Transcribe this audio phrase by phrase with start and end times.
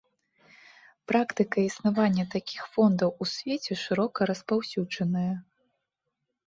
[1.11, 5.33] Практыка існавання такіх фондаў у свеце шырока распаўсюджаная.